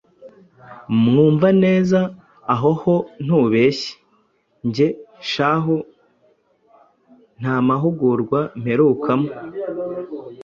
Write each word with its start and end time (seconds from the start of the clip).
Mwumvaneza:Aho 1.01 2.71
ho 2.81 2.95
ntubeshye. 3.23 3.93
Nge 4.67 4.87
shahu 5.31 5.77
nta 7.39 7.55
mahugurwa 7.67 8.39
mperukamo. 8.61 9.29